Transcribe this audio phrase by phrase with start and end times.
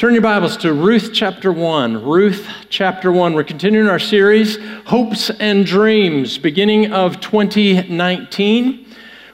[0.00, 2.06] Turn your Bibles to Ruth chapter 1.
[2.06, 3.34] Ruth chapter 1.
[3.34, 8.86] We're continuing our series, Hopes and Dreams, beginning of 2019.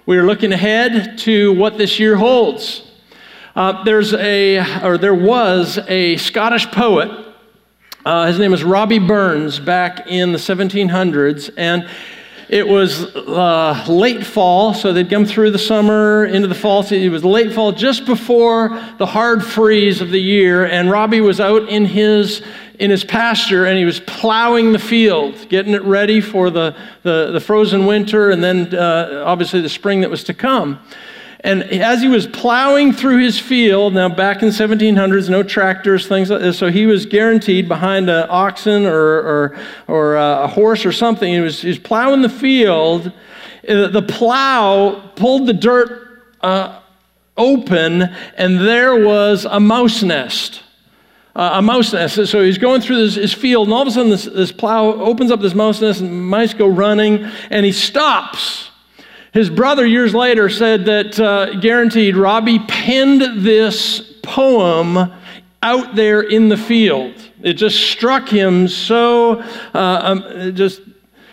[0.06, 2.82] We are looking ahead to what this year holds.
[3.54, 7.12] Uh, there's a, or there was a Scottish poet.
[8.04, 11.88] Uh, his name is Robbie Burns back in the 1700s, and
[12.48, 16.84] it was uh, late fall, so they'd come through the summer into the fall.
[16.84, 18.68] It was late fall, just before
[18.98, 22.42] the hard freeze of the year, and Robbie was out in his
[22.78, 27.30] in his pasture and he was plowing the field, getting it ready for the, the,
[27.32, 30.78] the frozen winter and then uh, obviously the spring that was to come.
[31.40, 36.30] And as he was plowing through his field, now back in 1700s, no tractors, things
[36.30, 40.92] like this, so he was guaranteed behind an oxen or, or, or a horse or
[40.92, 41.32] something.
[41.32, 43.12] He was, he was plowing the field.
[43.68, 46.80] Uh, the plow pulled the dirt uh,
[47.36, 48.02] open,
[48.36, 50.62] and there was a mouse nest.
[51.34, 52.14] Uh, a mouse nest.
[52.26, 54.86] So he's going through this, his field, and all of a sudden this, this plow
[54.86, 58.70] opens up this mouse nest, and mice go running, and he stops.
[59.36, 65.12] His brother, years later, said that uh, guaranteed Robbie penned this poem
[65.62, 67.12] out there in the field.
[67.42, 69.40] It just struck him so,
[69.74, 70.80] uh, um, it just,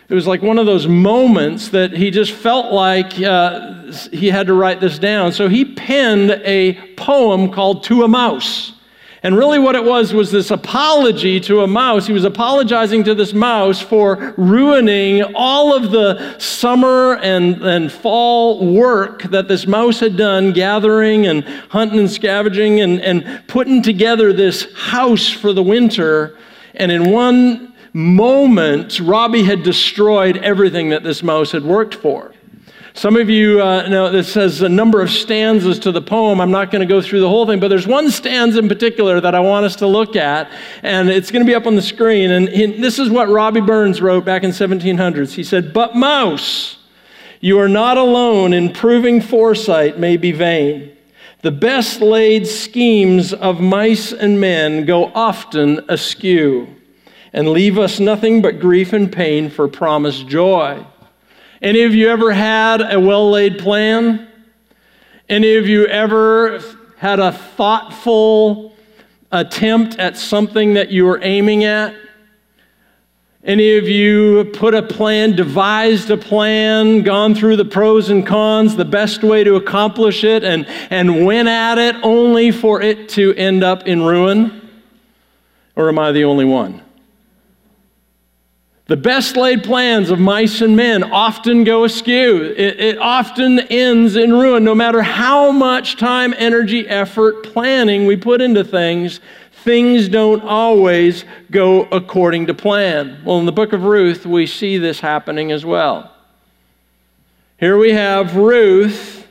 [0.10, 4.48] it was like one of those moments that he just felt like uh, he had
[4.48, 5.32] to write this down.
[5.32, 8.74] So he penned a poem called To a Mouse.
[9.24, 12.06] And really, what it was was this apology to a mouse.
[12.06, 18.74] He was apologizing to this mouse for ruining all of the summer and, and fall
[18.74, 24.34] work that this mouse had done, gathering and hunting and scavenging and, and putting together
[24.34, 26.38] this house for the winter.
[26.76, 32.33] And in one moment, Robbie had destroyed everything that this mouse had worked for.
[32.96, 36.40] Some of you uh, know this says a number of stanzas to the poem.
[36.40, 39.20] I'm not going to go through the whole thing, but there's one stanza in particular
[39.20, 40.52] that I want us to look at,
[40.84, 42.30] and it's going to be up on the screen.
[42.30, 45.34] And he, this is what Robbie Burns wrote back in 1700s.
[45.34, 46.78] He said, But mouse,
[47.40, 50.96] you are not alone in proving foresight may be vain.
[51.42, 56.68] The best laid schemes of mice and men go often askew
[57.34, 60.86] and leave us nothing but grief and pain for promised joy.
[61.64, 64.28] Any of you ever had a well laid plan?
[65.30, 66.62] Any of you ever
[66.98, 68.76] had a thoughtful
[69.32, 71.96] attempt at something that you were aiming at?
[73.46, 78.76] Any of you put a plan, devised a plan, gone through the pros and cons,
[78.76, 83.34] the best way to accomplish it, and, and went at it only for it to
[83.36, 84.70] end up in ruin?
[85.78, 86.82] Or am I the only one?
[88.88, 92.54] The best laid plans of mice and men often go askew.
[92.58, 94.66] It, it, often ends in ruin.
[94.66, 99.22] No matter how much time, energy, effort, planning we put into things,
[99.64, 103.22] things don't always go according to plan.
[103.24, 106.12] Well, in the book of Ruth, we see this happening as well.
[107.58, 109.26] Here we have Ruth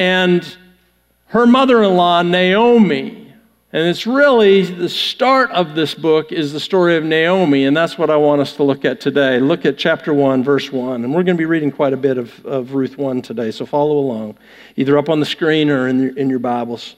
[0.00, 0.56] and
[1.26, 3.25] her mother in law, Naomi.
[3.76, 7.98] And it's really the start of this book is the story of Naomi, and that's
[7.98, 9.38] what I want us to look at today.
[9.38, 11.04] Look at chapter 1, verse 1.
[11.04, 13.66] And we're going to be reading quite a bit of, of Ruth 1 today, so
[13.66, 14.38] follow along,
[14.76, 16.96] either up on the screen or in in your Bibles.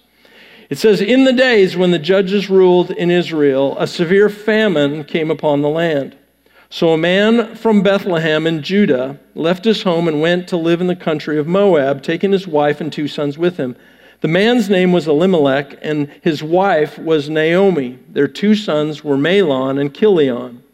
[0.71, 5.33] It says, In the days when the judges ruled in Israel, a severe famine came
[5.33, 6.17] upon the land.
[6.71, 10.87] So a man from Bethlehem in Judah left his home and went to live in
[10.87, 13.75] the country of Moab, taking his wife and two sons with him.
[14.21, 17.99] The man's name was Elimelech, and his wife was Naomi.
[18.09, 20.65] Their two sons were Mahlon and Chilion.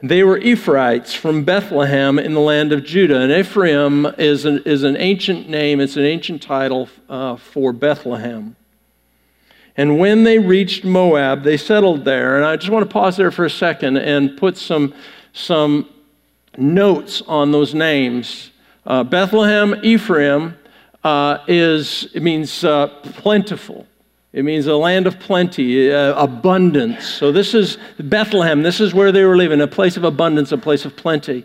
[0.00, 3.20] They were Ephraimites from Bethlehem in the land of Judah.
[3.20, 8.56] And Ephraim is an, is an ancient name, it's an ancient title uh, for Bethlehem.
[9.76, 12.36] And when they reached Moab, they settled there.
[12.36, 14.92] And I just want to pause there for a second and put some,
[15.32, 15.88] some
[16.56, 18.50] notes on those names.
[18.84, 20.58] Uh, Bethlehem, Ephraim,
[21.04, 23.86] uh, is, it means uh, plentiful.
[24.32, 27.06] It means a land of plenty, uh, abundance.
[27.06, 28.62] So this is Bethlehem.
[28.62, 31.44] This is where they were living, a place of abundance, a place of plenty.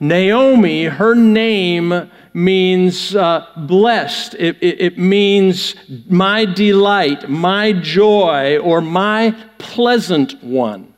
[0.00, 4.34] Naomi, her name means uh, blessed.
[4.34, 5.74] It, it, it, means
[6.08, 10.91] my delight, my joy, or my pleasant one.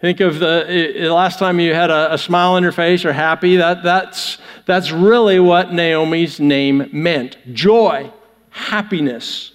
[0.00, 3.56] Think of the, last time you had a, a smile on your face or happy.
[3.56, 8.12] That, that's that's really what Naomi's name meant joy,
[8.50, 9.52] happiness,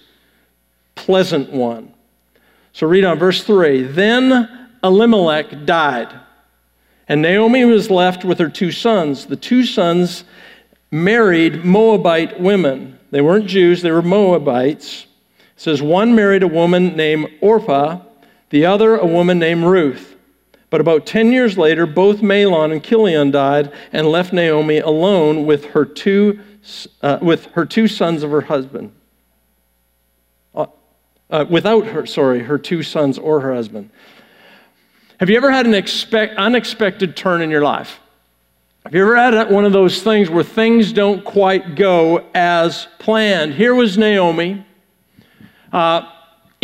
[0.94, 1.94] pleasant one.
[2.72, 3.84] So read on verse 3.
[3.84, 6.12] Then Elimelech died,
[7.08, 9.26] and Naomi was left with her two sons.
[9.26, 10.24] The two sons
[10.90, 12.98] married Moabite women.
[13.10, 15.06] They weren't Jews, they were Moabites.
[15.38, 18.00] It says, One married a woman named Orpah,
[18.50, 20.15] the other a woman named Ruth.
[20.70, 25.66] But about 10 years later, both Mahlon and Chilion died and left Naomi alone with
[25.66, 26.40] her two,
[27.02, 28.92] uh, with her two sons of her husband.
[30.54, 30.66] Uh,
[31.30, 33.90] uh, without her, sorry, her two sons or her husband.
[35.20, 38.00] Have you ever had an expect, unexpected turn in your life?
[38.84, 43.54] Have you ever had one of those things where things don't quite go as planned?
[43.54, 44.64] Here was Naomi
[45.72, 46.02] uh,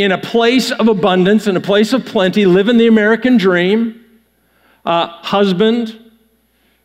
[0.03, 4.05] in a place of abundance, in a place of plenty, living the American dream.
[4.85, 6.11] Uh, husband,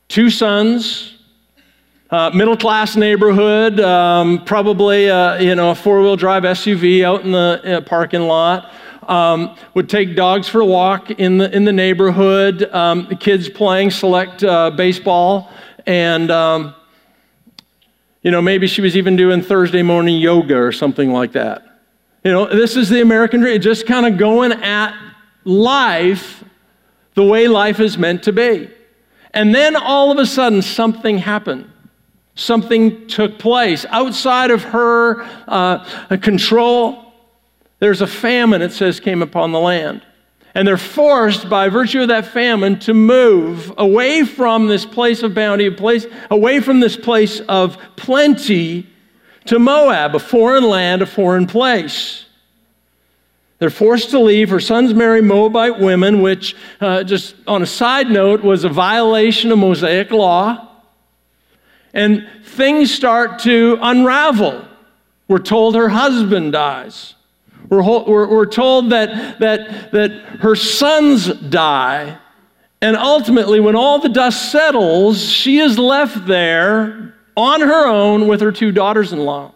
[0.08, 1.16] two sons,
[2.12, 7.24] uh, middle class neighborhood, um, probably uh, you know a four wheel drive SUV out
[7.24, 8.72] in the uh, parking lot
[9.08, 13.50] um, would take dogs for a walk in the, in the neighborhood, um, the kids
[13.50, 15.50] playing select uh, baseball,
[15.86, 16.76] and, um,
[18.22, 21.64] you know, maybe she was even doing Thursday morning yoga or something like that.
[22.24, 24.94] You know, this is the American dream, just kind of going at
[25.44, 26.44] life
[27.14, 28.70] the way life is meant to be.
[29.34, 31.72] And then all of a sudden, something happened.
[32.36, 37.08] Something took place outside of her uh, control
[37.80, 40.06] there's a famine, it says, came upon the land.
[40.56, 45.36] And they're forced, by virtue of that famine, to move away from this place of
[45.36, 48.88] bounty, a place, away from this place of plenty
[49.48, 52.26] to Moab, a foreign land, a foreign place.
[53.60, 54.50] They're forced to leave.
[54.50, 59.52] Her sons marry Moabite women, which, uh, just on a side note, was a violation
[59.52, 60.68] of Mosaic law.
[61.94, 64.68] And things start to unravel.
[65.28, 67.16] We're told her husband dies.
[67.70, 70.12] We're, we're, we're told that, that, that
[70.42, 72.18] her sons die.
[72.82, 78.42] And ultimately, when all the dust settles, she is left there on her own with
[78.42, 79.54] her two daughters in law.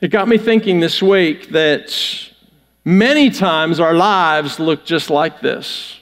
[0.00, 1.96] It got me thinking this week that
[2.84, 6.00] many times our lives look just like this.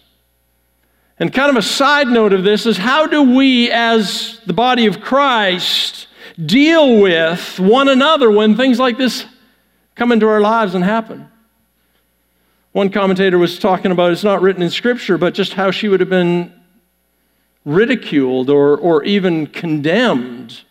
[1.20, 4.86] And kind of a side note of this is how do we, as the body
[4.86, 6.08] of Christ,
[6.44, 9.26] deal with one another when things like this
[9.94, 11.28] come into our lives and happen.
[12.72, 16.00] One commentator was talking about it's not written in Scripture, but just how she would
[16.00, 16.52] have been
[17.64, 20.62] ridiculed or, or even condemned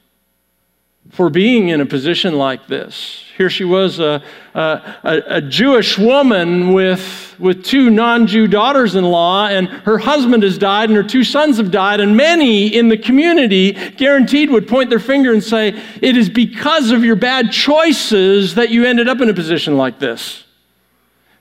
[1.14, 3.24] for being in a position like this.
[3.38, 4.24] Here she was, a,
[4.56, 10.42] a, a Jewish woman with, with two non Jew daughters in law, and her husband
[10.44, 14.68] has died, and her two sons have died, and many in the community guaranteed would
[14.68, 19.08] point their finger and say, It is because of your bad choices that you ended
[19.08, 20.44] up in a position like this.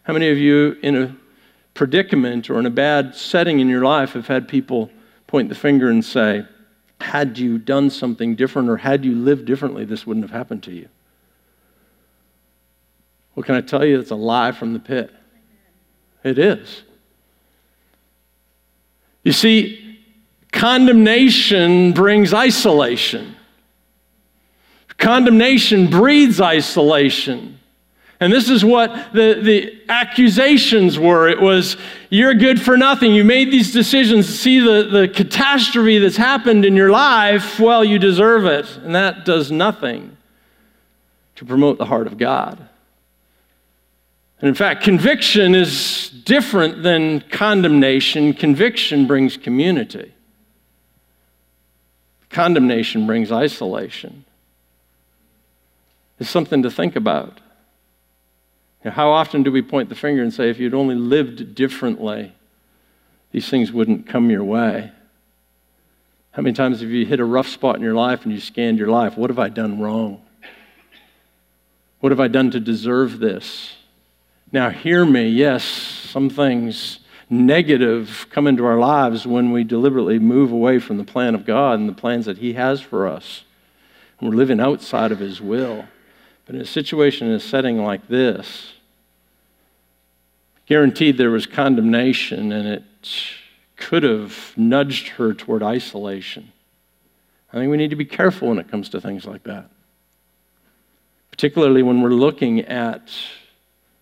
[0.03, 1.17] How many of you in a
[1.75, 4.91] predicament or in a bad setting in your life have had people
[5.33, 6.45] point the finger and say,
[7.01, 10.71] had you done something different or had you lived differently, this wouldn't have happened to
[10.71, 10.91] you.
[13.33, 13.99] What can I tell you?
[13.99, 15.11] It's a lie from the pit.
[16.23, 16.83] It is.
[19.23, 19.99] You see,
[20.53, 23.35] condemnation brings isolation.
[24.99, 27.59] Condemnation breeds isolation.
[28.23, 31.29] And this is what the, the accusations were.
[31.29, 31.77] It was,
[32.09, 33.13] you're good for nothing.
[33.13, 34.29] You made these decisions.
[34.29, 37.59] See the, the catastrophe that's happened in your life.
[37.59, 38.77] Well, you deserve it.
[38.77, 40.17] And that does nothing
[41.35, 42.61] to promote the heart of God.
[44.39, 48.35] And in fact, conviction is different than condemnation.
[48.35, 50.15] Conviction brings community,
[52.31, 54.25] condemnation brings isolation.
[56.21, 57.41] It's something to think about.
[58.85, 62.33] How often do we point the finger and say, if you'd only lived differently,
[63.31, 64.91] these things wouldn't come your way?
[66.33, 68.79] How many times have you hit a rough spot in your life and you scanned
[68.79, 69.17] your life?
[69.17, 70.23] What have I done wrong?
[72.01, 73.77] What have I done to deserve this?
[74.51, 75.29] Now, hear me.
[75.29, 76.99] Yes, some things
[77.31, 81.79] negative come into our lives when we deliberately move away from the plan of God
[81.79, 83.45] and the plans that He has for us.
[84.21, 85.87] We're living outside of His will.
[86.47, 88.73] But in a situation, in a setting like this,
[90.67, 92.85] guaranteed there was condemnation and it
[93.77, 96.53] could have nudged her toward isolation.
[97.53, 99.69] I think we need to be careful when it comes to things like that,
[101.31, 103.13] particularly when we're looking at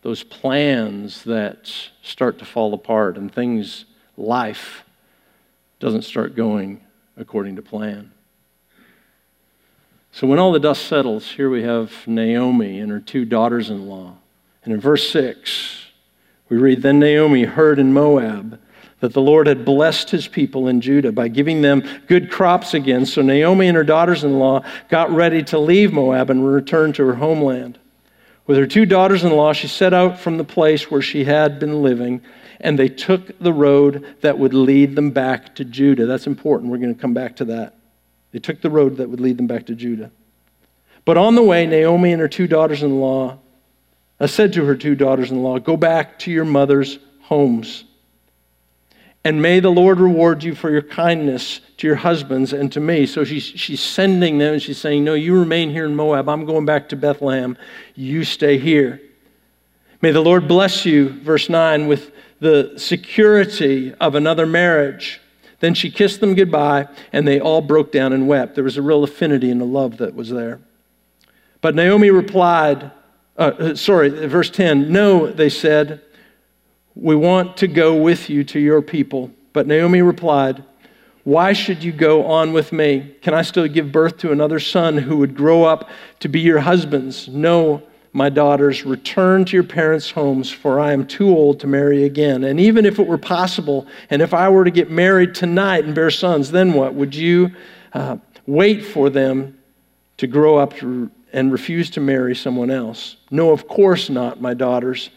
[0.02, 3.85] those plans that start to fall apart and things,
[4.16, 4.85] life,
[5.78, 6.80] doesn't start going
[7.16, 8.12] according to plan.
[10.12, 13.86] So when all the dust settles, here we have Naomi and her two daughters in
[13.88, 14.16] law.
[14.64, 15.86] And in verse 6,
[16.48, 18.60] we read Then Naomi heard in Moab
[18.98, 23.06] that the Lord had blessed his people in Judah by giving them good crops again.
[23.06, 27.06] So Naomi and her daughters in law got ready to leave Moab and return to
[27.06, 27.78] her homeland.
[28.46, 31.58] With her two daughters in law, she set out from the place where she had
[31.60, 32.20] been living,
[32.60, 36.04] and they took the road that would lead them back to Judah.
[36.04, 36.70] That's important.
[36.70, 37.76] We're going to come back to that.
[38.32, 40.10] They took the road that would lead them back to Judah.
[41.04, 43.38] But on the way, Naomi and her two daughters in law
[44.26, 47.84] said to her two daughters in law, Go back to your mother's homes
[49.25, 53.04] and may the Lord reward you for your kindness to your husbands and to me.
[53.04, 56.28] So she's, she's sending them and she's saying, No, you remain here in Moab.
[56.28, 57.58] I'm going back to Bethlehem.
[57.94, 59.00] You stay here.
[60.00, 65.20] May the Lord bless you, verse 9, with the security of another marriage.
[65.60, 68.54] Then she kissed them goodbye, and they all broke down and wept.
[68.54, 70.60] There was a real affinity and a love that was there.
[71.60, 72.90] But Naomi replied,
[73.36, 76.00] uh, uh sorry, verse 10, No, they said,
[76.94, 79.30] we want to go with you to your people.
[79.52, 80.64] But Naomi replied,
[81.24, 83.14] Why should you go on with me?
[83.20, 85.88] Can I still give birth to another son who would grow up
[86.20, 87.28] to be your husband's?
[87.28, 92.04] No, my daughters, return to your parents' homes, for I am too old to marry
[92.04, 92.44] again.
[92.44, 95.94] And even if it were possible, and if I were to get married tonight and
[95.94, 96.94] bear sons, then what?
[96.94, 97.52] Would you
[97.92, 99.58] uh, wait for them
[100.16, 103.16] to grow up and refuse to marry someone else?
[103.30, 105.10] No, of course not, my daughters.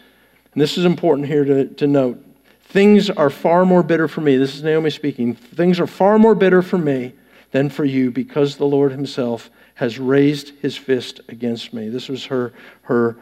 [0.52, 2.24] And this is important here to, to note.
[2.66, 4.36] Things are far more bitter for me.
[4.36, 5.34] This is Naomi speaking.
[5.34, 7.12] Things are far more bitter for me
[7.54, 11.88] than for you because the Lord Himself has raised His fist against me.
[11.88, 13.16] This was her, her,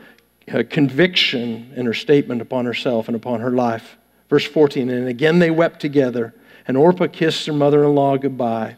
[0.49, 3.99] her conviction in her statement upon herself and upon her life.
[4.31, 6.35] Verse 14 And again they wept together,
[6.67, 8.77] and Orpah kissed her mother in law goodbye.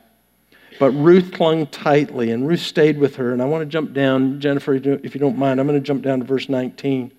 [0.81, 3.33] But Ruth clung tightly, and Ruth stayed with her.
[3.33, 6.03] And I want to jump down, Jennifer, if you don't mind, I'm going to jump
[6.03, 7.13] down to verse 19.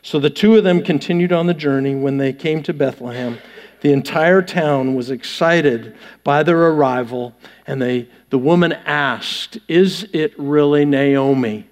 [0.00, 1.94] So the two of them continued on the journey.
[1.94, 3.36] When they came to Bethlehem,
[3.82, 7.34] the entire town was excited by their arrival,
[7.66, 11.68] and they, the woman asked, Is it really Naomi?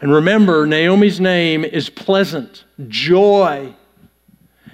[0.00, 3.74] And remember, Naomi's name is pleasant, joy.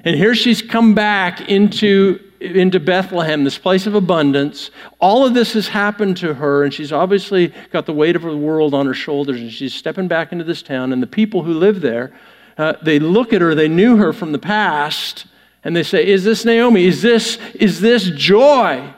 [0.02, 4.70] And here she's come back into, into Bethlehem, this place of abundance.
[4.98, 8.36] All of this has happened to her, and she's obviously got the weight of the
[8.36, 10.92] world on her shoulders, and she's stepping back into this town.
[10.92, 12.12] And the people who live there
[12.56, 15.26] uh, they look at her, they knew her from the past,
[15.64, 16.84] and they say, Is this Naomi?
[16.84, 18.94] Is this, is this joy?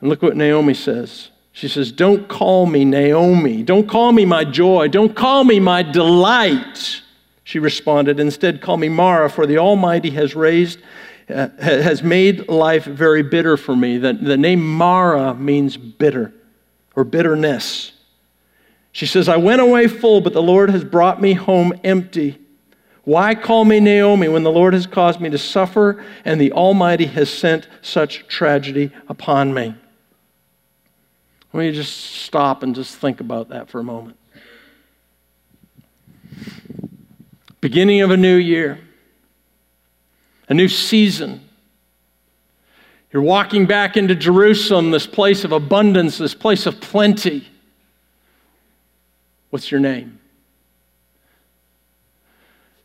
[0.00, 1.30] And look what Naomi says.
[1.52, 3.62] She says, Don't call me Naomi.
[3.62, 4.88] Don't call me my joy.
[4.88, 7.02] Don't call me my delight.
[7.44, 10.80] She responded, Instead, call me Mara, for the Almighty has raised,
[11.28, 13.98] uh, has made life very bitter for me.
[13.98, 16.34] The, the name Mara means bitter
[16.96, 17.92] or bitterness.
[18.90, 22.41] She says, I went away full, but the Lord has brought me home empty.
[23.04, 27.06] Why call me Naomi when the Lord has caused me to suffer and the Almighty
[27.06, 29.74] has sent such tragedy upon me?
[31.52, 34.18] Let me just stop and just think about that for a moment.
[37.60, 38.78] Beginning of a new year,
[40.48, 41.48] a new season.
[43.12, 47.46] You're walking back into Jerusalem, this place of abundance, this place of plenty.
[49.50, 50.18] What's your name?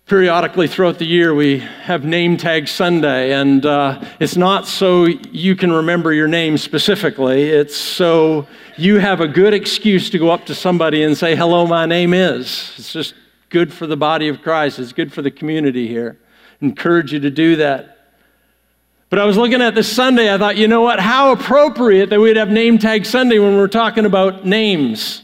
[0.08, 5.54] Periodically throughout the year, we have Name Tag Sunday, and uh, it's not so you
[5.54, 7.50] can remember your name specifically.
[7.50, 8.48] It's so
[8.78, 12.14] you have a good excuse to go up to somebody and say, Hello, my name
[12.14, 12.74] is.
[12.78, 13.16] It's just
[13.50, 16.18] good for the body of Christ, it's good for the community here.
[16.62, 18.14] Encourage you to do that.
[19.10, 21.02] But I was looking at this Sunday, I thought, you know what?
[21.02, 25.24] How appropriate that we'd have Name Tag Sunday when we're talking about names.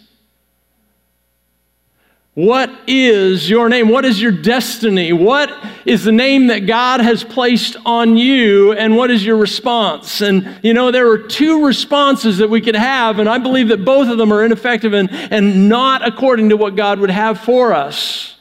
[2.36, 3.90] What is your name?
[3.90, 5.14] What is your destiny?
[5.14, 5.52] What
[5.86, 10.20] is the name that God has placed on you, and what is your response?
[10.22, 13.86] And you know, there are two responses that we could have, and I believe that
[13.86, 17.72] both of them are ineffective and, and not according to what God would have for
[17.72, 18.36] us.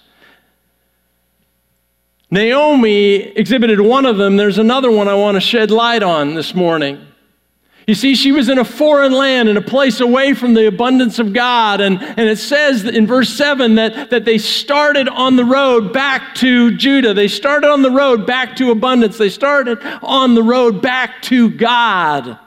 [2.31, 4.39] Naomi exhibited one of them.
[4.39, 7.12] There's another one I want to shed light on this morning.
[7.87, 11.19] You see, she was in a foreign land, in a place away from the abundance
[11.19, 11.81] of God.
[11.81, 16.37] And, and it says in verse 7 that, that they started on the road back
[16.37, 17.13] to Judah.
[17.13, 19.19] They started on the road back to abundance.
[19.19, 22.39] They started on the road back to God.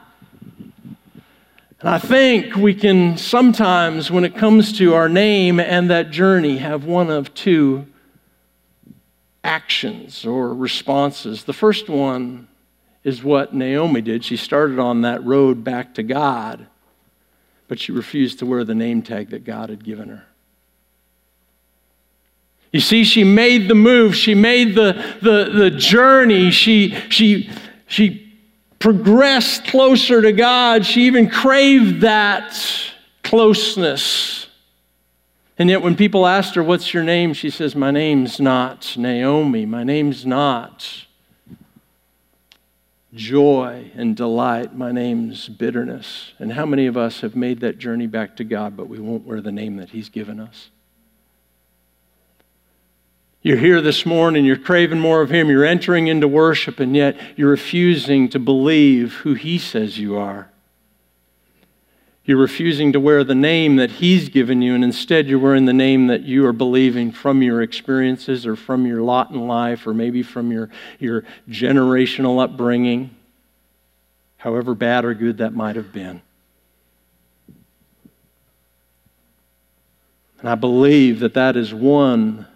[1.80, 6.56] And I think we can sometimes, when it comes to our name and that journey,
[6.58, 7.86] have one of two
[9.44, 11.44] actions or responses.
[11.44, 12.48] The first one
[13.06, 14.24] is what Naomi did.
[14.24, 16.66] She started on that road back to God,
[17.68, 20.24] but she refused to wear the name tag that God had given her.
[22.72, 27.48] You see, she made the move, she made the, the, the journey, she, she,
[27.86, 28.36] she
[28.80, 32.60] progressed closer to God, she even craved that
[33.22, 34.48] closeness.
[35.58, 37.34] And yet, when people asked her, What's your name?
[37.34, 39.64] she says, My name's not Naomi.
[39.64, 41.05] My name's not
[43.16, 44.76] joy and delight.
[44.76, 46.32] My name's bitterness.
[46.38, 49.26] And how many of us have made that journey back to God, but we won't
[49.26, 50.70] wear the name that He's given us?
[53.42, 57.16] You're here this morning, you're craving more of Him, you're entering into worship, and yet
[57.36, 60.50] you're refusing to believe who He says you are.
[62.26, 65.72] You're refusing to wear the name that He's given you, and instead you're wearing the
[65.72, 69.94] name that you are believing from your experiences or from your lot in life or
[69.94, 70.68] maybe from your,
[70.98, 73.14] your generational upbringing,
[74.38, 76.20] however bad or good that might have been.
[80.40, 82.48] And I believe that that is one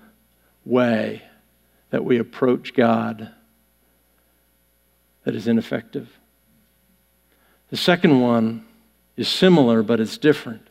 [0.65, 1.23] way
[1.91, 3.31] that we approach God
[5.23, 6.09] that is ineffective.
[7.69, 8.67] The second one
[9.21, 10.67] is similar, but it's different.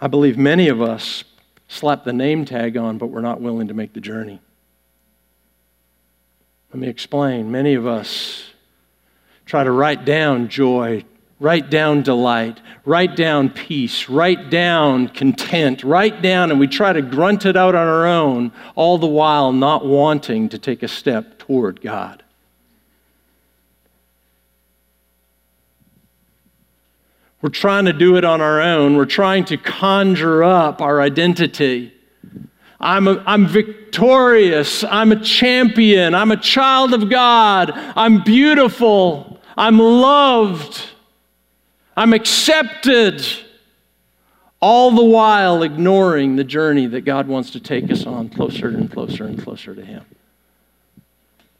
[0.00, 1.24] I believe many of us
[1.66, 4.40] slap the name tag on, but we're not willing to make the journey.
[6.72, 7.50] Let me explain.
[7.50, 8.50] Many of us
[9.46, 11.04] try to write down joy,
[11.40, 17.00] write down delight, write down peace, write down content, write down, and we try to
[17.00, 21.38] grunt it out on our own, all the while not wanting to take a step
[21.38, 22.22] toward God.
[27.40, 28.96] We're trying to do it on our own.
[28.96, 31.92] We're trying to conjure up our identity.
[32.80, 34.82] I'm, a, I'm victorious.
[34.84, 36.14] I'm a champion.
[36.14, 37.70] I'm a child of God.
[37.74, 39.40] I'm beautiful.
[39.56, 40.82] I'm loved.
[41.96, 43.24] I'm accepted.
[44.60, 48.90] All the while ignoring the journey that God wants to take us on closer and
[48.90, 50.04] closer and closer to Him.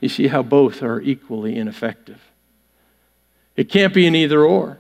[0.01, 2.21] You see how both are equally ineffective.
[3.57, 4.79] It can't be an either or.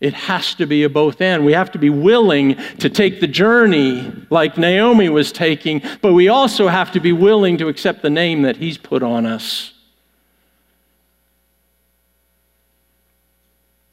[0.00, 1.44] It has to be a both and.
[1.44, 6.28] We have to be willing to take the journey like Naomi was taking, but we
[6.28, 9.72] also have to be willing to accept the name that He's put on us.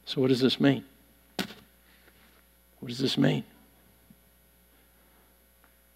[0.04, 0.84] So, what does this mean?
[2.78, 3.42] What does this mean?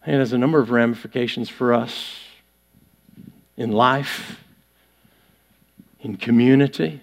[0.05, 2.17] It has a number of ramifications for us
[3.57, 4.41] in life,
[6.01, 7.01] in community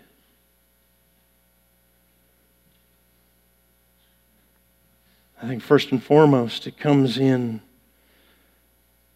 [5.42, 7.62] I think first and foremost, it comes in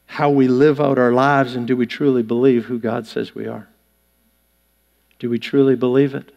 [0.06, 3.48] how we live out our lives and do we truly believe who God says we
[3.48, 3.70] are?
[5.20, 6.34] Do we truly believe it?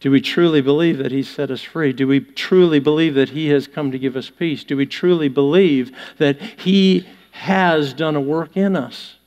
[0.00, 1.92] Do we truly believe that He set us free?
[1.92, 4.64] Do we truly believe that He has come to give us peace?
[4.64, 9.17] Do we truly believe that He has done a work in us?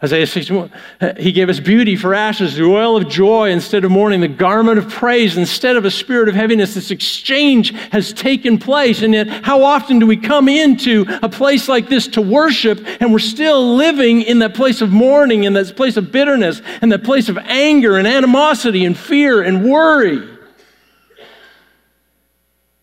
[0.00, 0.70] Isaiah 61,
[1.18, 4.78] he gave us beauty for ashes, the oil of joy instead of mourning, the garment
[4.78, 6.74] of praise instead of a spirit of heaviness.
[6.74, 9.02] This exchange has taken place.
[9.02, 13.12] And yet, how often do we come into a place like this to worship and
[13.12, 17.02] we're still living in that place of mourning, in that place of bitterness, and that
[17.02, 20.22] place of anger and animosity and fear and worry?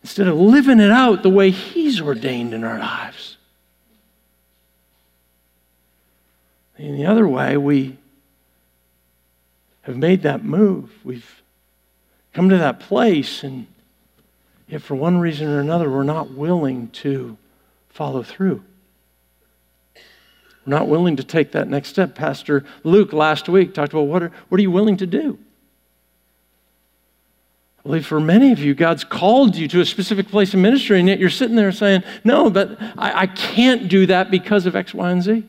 [0.04, 3.35] Instead of living it out the way He's ordained in our lives.
[6.78, 7.98] In the other way, we
[9.84, 10.92] have made that move.
[11.04, 11.42] We've
[12.34, 13.68] come to that place, and
[14.68, 17.38] yet for one reason or another, we're not willing to
[17.90, 18.64] follow through.
[20.66, 22.16] We're not willing to take that next step.
[22.16, 25.38] Pastor Luke last week talked about what are, what are you willing to do?
[27.80, 31.00] I believe for many of you, God's called you to a specific place of ministry,
[31.00, 34.76] and yet you're sitting there saying, No, but I, I can't do that because of
[34.76, 35.44] X, Y, and Z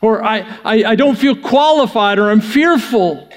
[0.00, 3.28] or I, I, I don't feel qualified, or I'm fearful.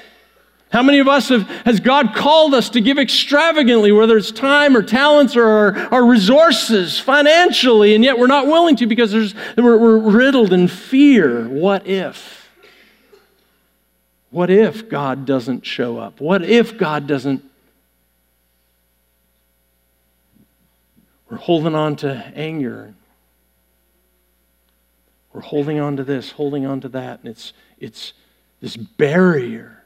[0.72, 4.76] How many of us have, has God called us to give extravagantly, whether it's time
[4.76, 9.36] or talents or our, our resources financially, and yet we're not willing to because there's,
[9.56, 11.48] we're, we're riddled in fear?
[11.48, 12.50] What if?
[14.32, 16.20] What if God doesn't show up?
[16.20, 17.44] What if God doesn't?
[21.30, 22.96] We're holding on to anger
[25.34, 28.14] we're holding on to this, holding on to that, and it's, it's
[28.62, 29.84] this barrier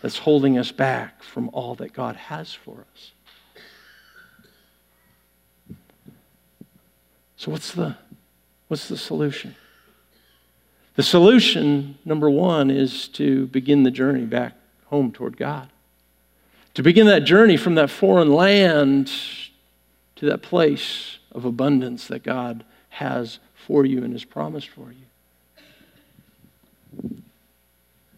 [0.00, 3.12] that's holding us back from all that God has for us.
[7.36, 7.96] So what's the
[8.68, 9.54] what's the solution?
[10.94, 14.54] The solution, number one, is to begin the journey back
[14.86, 15.68] home toward God.
[16.74, 19.10] To begin that journey from that foreign land
[20.16, 25.06] to that place of abundance that God has for you and has promised for you.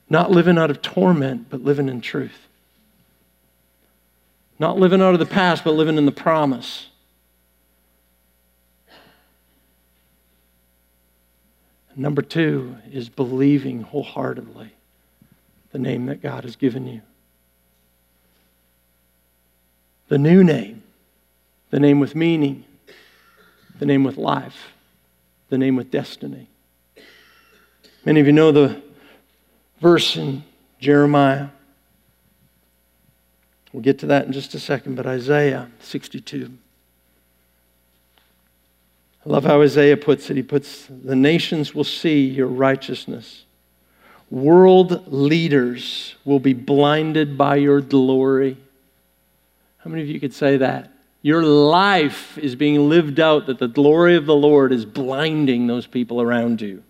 [0.08, 2.46] Not living out of torment, but living in truth.
[4.58, 6.88] Not living out of the past, but living in the promise.
[11.94, 14.72] Number two is believing wholeheartedly
[15.72, 17.00] the name that God has given you.
[20.08, 20.82] The new name,
[21.70, 22.64] the name with meaning,
[23.78, 24.72] the name with life,
[25.48, 26.48] the name with destiny.
[28.04, 28.82] Many of you know the
[29.80, 30.44] verse in
[30.78, 31.48] Jeremiah.
[33.72, 36.52] We'll get to that in just a second, but Isaiah 62.
[39.24, 40.36] I love how Isaiah puts it.
[40.36, 43.44] He puts, The nations will see your righteousness.
[44.30, 48.56] World leaders will be blinded by your glory.
[49.78, 50.92] How many of you could say that?
[51.26, 55.84] Your life is being lived out that the glory of the Lord is blinding those
[55.84, 56.84] people around you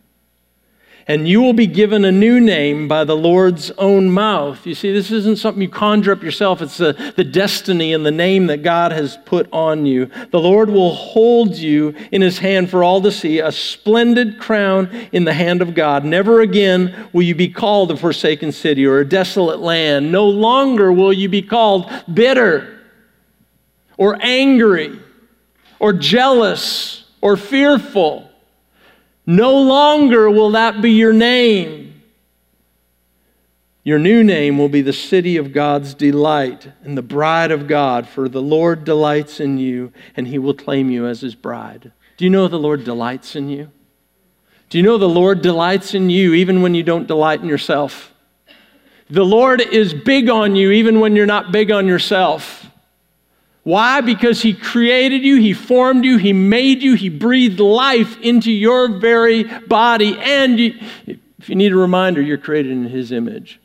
[1.09, 4.67] and you will be given a new name by the Lord's own mouth.
[4.67, 8.11] You see, this isn't something you conjure up yourself, it's the, the destiny and the
[8.11, 10.11] name that God has put on you.
[10.33, 14.91] The Lord will hold you in his hand for all to see, a splendid crown
[15.13, 16.05] in the hand of God.
[16.05, 20.11] Never again will you be called a forsaken city or a desolate land.
[20.11, 22.76] No longer will you be called bitter
[23.97, 24.99] or angry
[25.79, 28.31] or jealous or fearful
[29.27, 32.01] no longer will that be your name.
[33.83, 38.09] Your new name will be the city of God's delight and the bride of God,
[38.09, 41.93] for the Lord delights in you, and he will claim you as his bride.
[42.17, 43.71] Do you know the Lord delights in you?
[44.71, 48.13] Do you know the Lord delights in you even when you don't delight in yourself?
[49.09, 52.66] The Lord is big on you even when you're not big on yourself.
[53.67, 54.01] Why?
[54.01, 58.87] Because He created you, He formed you, He made you, He breathed life into your
[58.87, 60.17] very body.
[60.21, 60.79] And you,
[61.41, 63.59] if you need a reminder, you're created in His image.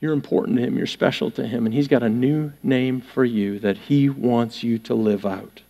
[0.00, 3.24] You're important to Him, you're special to Him, and He's got a new name for
[3.24, 5.62] you that He wants you to live out.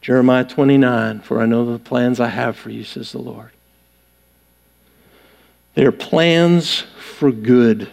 [0.00, 3.50] Jeremiah 29, for I know the plans I have for you, says the Lord.
[5.74, 6.84] They are plans
[7.18, 7.90] for good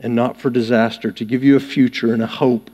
[0.00, 2.70] and not for disaster, to give you a future and a hope.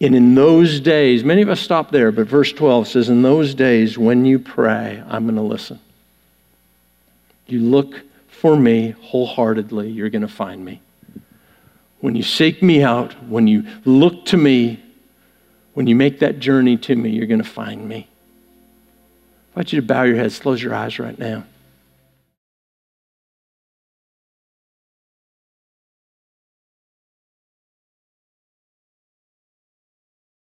[0.00, 3.54] And in those days, many of us stop there, but verse 12 says, In those
[3.54, 5.78] days, when you pray, I'm going to listen.
[7.46, 10.80] You look for me wholeheartedly, you're going to find me.
[12.00, 14.82] When you seek me out, when you look to me,
[15.74, 18.08] when you make that journey to me, you're going to find me.
[19.54, 21.44] I want you to bow your heads, close your eyes right now.